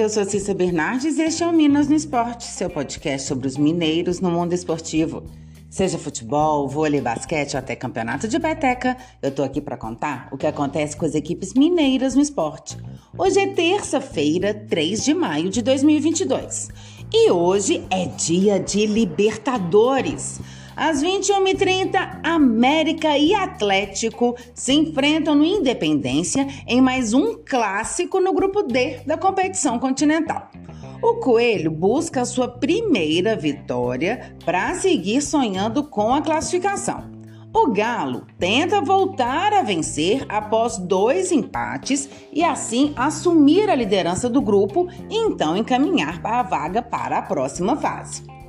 [0.00, 3.58] Eu sou Cissa Bernardes e este é o Minas no Esporte, seu podcast sobre os
[3.58, 5.24] mineiros no mundo esportivo.
[5.68, 10.38] Seja futebol, vôlei, basquete ou até campeonato de peteca, eu tô aqui para contar o
[10.38, 12.78] que acontece com as equipes mineiras no esporte.
[13.16, 16.70] Hoje é terça-feira, 3 de maio de 2022
[17.12, 20.40] e hoje é dia de Libertadores.
[20.80, 28.62] Às 21h30, América e Atlético se enfrentam no Independência em mais um clássico no grupo
[28.62, 30.48] D da competição continental.
[31.02, 37.10] O Coelho busca sua primeira vitória para seguir sonhando com a classificação.
[37.54, 44.40] O Galo tenta voltar a vencer após dois empates e assim assumir a liderança do
[44.40, 48.39] grupo e então encaminhar a vaga para a próxima fase.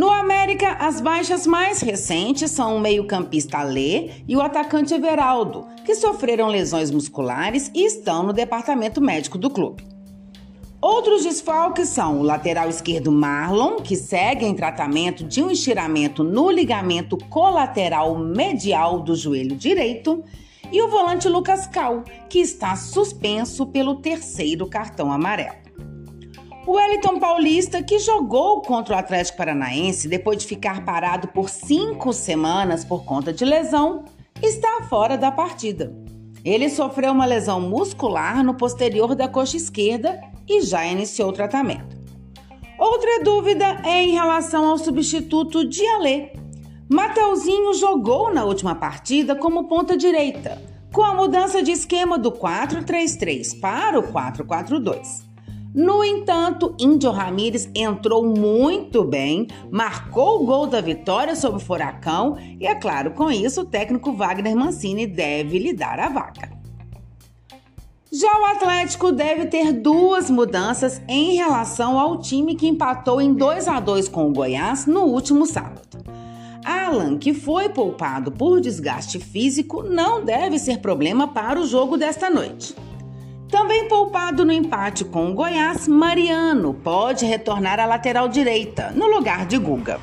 [0.00, 5.94] No América, as baixas mais recentes são o meio-campista Alê e o atacante Everaldo, que
[5.94, 9.86] sofreram lesões musculares e estão no departamento médico do clube.
[10.80, 16.50] Outros desfalques são o lateral esquerdo Marlon, que segue em tratamento de um estiramento no
[16.50, 20.24] ligamento colateral medial do joelho direito,
[20.72, 25.59] e o volante Lucas Cal, que está suspenso pelo terceiro cartão amarelo.
[26.66, 32.12] O Wellington Paulista, que jogou contra o Atlético Paranaense depois de ficar parado por cinco
[32.12, 34.04] semanas por conta de lesão,
[34.42, 35.90] está fora da partida.
[36.44, 41.98] Ele sofreu uma lesão muscular no posterior da coxa esquerda e já iniciou o tratamento.
[42.78, 46.32] Outra dúvida é em relação ao substituto de Alê.
[46.90, 50.60] Mateuzinho jogou na última partida como ponta direita,
[50.92, 55.29] com a mudança de esquema do 4-3-3 para o 4-4-2.
[55.72, 62.36] No entanto, Índio Ramírez entrou muito bem, marcou o gol da vitória sobre o Furacão
[62.58, 66.50] e, é claro, com isso, o técnico Wagner Mancini deve lhe dar a vaga.
[68.12, 73.68] Já o Atlético deve ter duas mudanças em relação ao time que empatou em 2
[73.68, 75.98] a 2 com o Goiás no último sábado.
[76.64, 82.28] Alan, que foi poupado por desgaste físico, não deve ser problema para o jogo desta
[82.28, 82.74] noite.
[83.50, 89.44] Também poupado no empate com o Goiás, Mariano pode retornar à lateral direita, no lugar
[89.44, 90.00] de Guga.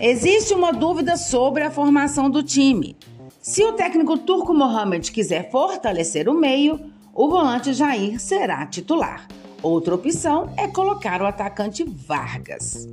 [0.00, 2.96] Existe uma dúvida sobre a formação do time.
[3.40, 6.80] Se o técnico turco Mohamed quiser fortalecer o meio,
[7.14, 9.28] o volante Jair será titular.
[9.62, 12.88] Outra opção é colocar o atacante Vargas.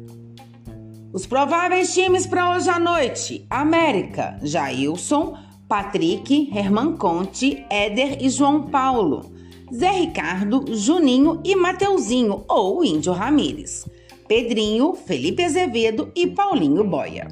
[1.12, 5.38] Os prováveis times para hoje à noite: América, Jailson,
[5.68, 9.41] Patrick, Herman Conte, Éder e João Paulo.
[9.74, 13.88] Zé Ricardo, Juninho e Mateuzinho ou Índio Ramires,
[14.28, 17.28] Pedrinho, Felipe Azevedo e Paulinho Boia.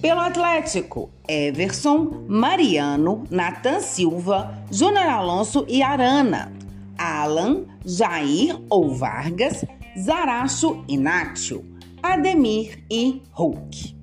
[0.00, 6.50] Pelo Atlético, Everson, Mariano, Natan Silva, Júnior Alonso e Arana,
[6.96, 9.64] Alan, Jair ou Vargas,
[9.98, 11.64] Zaracho e Nátio,
[12.02, 13.94] Ademir e Hulk.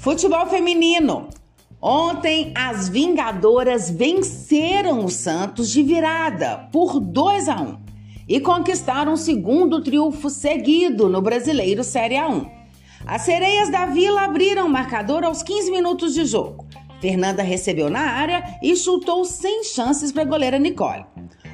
[0.00, 1.28] Futebol feminino.
[1.80, 7.78] Ontem, as Vingadoras venceram o Santos de virada por 2 a 1
[8.28, 12.50] e conquistaram o segundo triunfo seguido no Brasileiro Série A1.
[13.06, 16.66] As sereias da Vila abriram o marcador aos 15 minutos de jogo.
[17.00, 21.06] Fernanda recebeu na área e chutou sem chances para a goleira Nicole.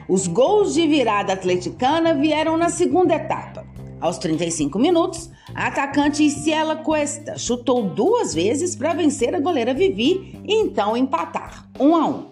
[0.08, 3.63] Os gols de virada atleticana vieram na segunda etapa.
[4.04, 10.38] Aos 35 minutos, a atacante Ciela Cuesta chutou duas vezes para vencer a goleira Vivi
[10.46, 12.10] e então empatar, 1 um a 1.
[12.10, 12.24] Um.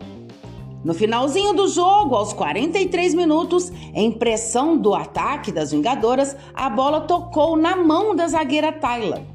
[0.85, 7.01] No finalzinho do jogo, aos 43 minutos, em pressão do ataque das Vingadoras, a bola
[7.01, 9.27] tocou na mão da zagueira Tayla.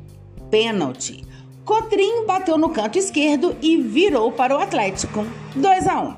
[0.52, 1.26] Pênalti.
[1.66, 5.26] Cotrim bateu no canto esquerdo e virou para o Atlético.
[5.56, 6.14] 2 a 1.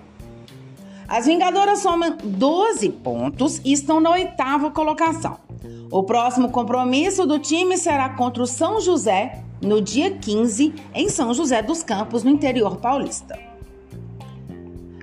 [1.07, 5.48] As Vingadoras somam 12 pontos e estão na oitava colocação.
[5.91, 11.33] O próximo compromisso do time será contra o São José, no dia 15, em São
[11.33, 13.37] José dos Campos, no interior paulista.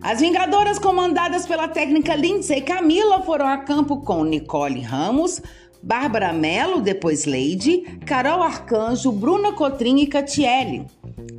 [0.00, 5.42] As Vingadoras, comandadas pela técnica Lindsay Camila, foram a campo com Nicole Ramos,
[5.82, 10.86] Bárbara Mello, depois Leide, Carol Arcanjo, Bruna Cotrim e Catiele,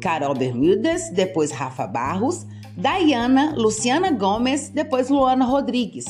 [0.01, 2.45] Carol Bermudes, depois Rafa Barros,
[2.77, 6.05] Dayana, Luciana Gomes, depois Luana Rodrigues.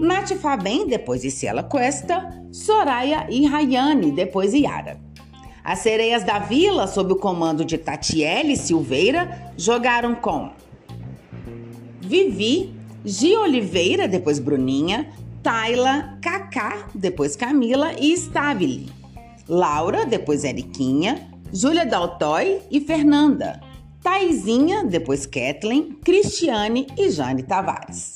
[0.00, 4.98] Nath Fabem, depois Ciela Cuesta, Soraya e Rayane, depois Yara.
[5.62, 10.52] As sereias da vila, sob o comando de Tatiele Silveira, jogaram com
[12.00, 12.74] Vivi,
[13.04, 15.12] Gi Oliveira, depois Bruninha,
[15.42, 18.90] Tayla, Cacá, depois Camila e Stabile.
[19.46, 23.65] Laura, depois Eriquinha, Júlia Daltoy e Fernanda.
[24.06, 28.14] Taizinha, depois Kathleen, Cristiane e Jane Tavares.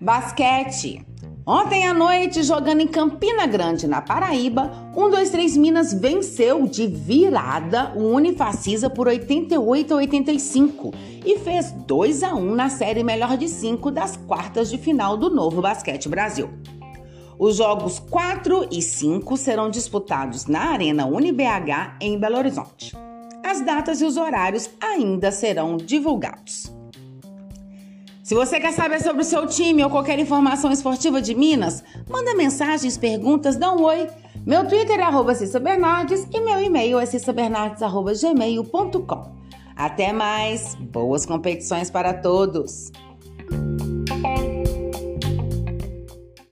[0.00, 1.04] Basquete.
[1.46, 8.14] Ontem à noite, jogando em Campina Grande, na Paraíba, 123 Minas venceu de virada o
[8.14, 10.90] Unifacisa por 88 a 85
[11.22, 15.28] e fez 2 a 1 na série melhor de 5 das quartas de final do
[15.28, 16.48] Novo Basquete Brasil.
[17.38, 23.09] Os jogos 4 e 5 serão disputados na Arena UniBH em Belo Horizonte.
[23.50, 26.72] As datas e os horários ainda serão divulgados.
[28.22, 32.32] Se você quer saber sobre o seu time ou qualquer informação esportiva de Minas, manda
[32.36, 34.08] mensagens, perguntas, dá um oi.
[34.46, 39.32] Meu Twitter é arroba Bernardes e meu e-mail é cissabernardes.gmail.com.
[39.74, 40.76] Até mais!
[40.76, 42.92] Boas competições para todos!